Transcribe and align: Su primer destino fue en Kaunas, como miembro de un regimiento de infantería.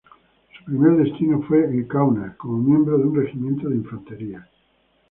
Su 0.57 0.65
primer 0.65 0.93
destino 0.97 1.43
fue 1.43 1.63
en 1.63 1.83
Kaunas, 1.87 2.35
como 2.37 2.57
miembro 2.57 2.97
de 2.97 3.03
un 3.03 3.17
regimiento 3.23 3.69
de 3.69 3.75
infantería. 3.75 4.49